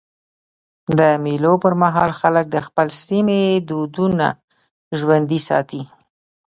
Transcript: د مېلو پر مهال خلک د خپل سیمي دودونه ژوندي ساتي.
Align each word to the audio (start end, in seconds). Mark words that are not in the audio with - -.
د 0.97 0.99
مېلو 1.23 1.53
پر 1.63 1.73
مهال 1.81 2.11
خلک 2.21 2.45
د 2.51 2.57
خپل 2.67 2.87
سیمي 3.05 3.41
دودونه 3.69 4.27
ژوندي 4.97 5.39
ساتي. 5.47 5.81